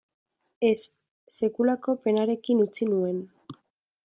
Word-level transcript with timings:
Ez, 0.69 0.79
sekulako 1.35 1.97
penarekin 2.07 2.65
utzi 2.67 2.93
nuen. 2.95 3.25